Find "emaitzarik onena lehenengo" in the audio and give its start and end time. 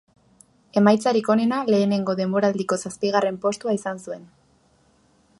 0.79-2.15